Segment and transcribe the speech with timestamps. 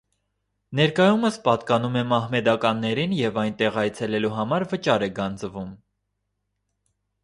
[0.79, 5.75] Ներկայումս պատկանում է մահմեդականներին և այնտեղ այցելելու համար վճար է գանձվում։